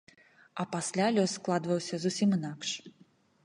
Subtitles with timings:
[0.61, 2.69] А пасля лёс складваўся зусім інакш.